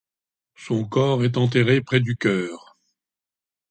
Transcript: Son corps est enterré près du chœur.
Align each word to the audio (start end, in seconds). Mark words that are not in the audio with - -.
Son 0.55 0.83
corps 0.85 1.23
est 1.23 1.37
enterré 1.37 1.79
près 1.81 1.99
du 1.99 2.15
chœur. 2.17 2.75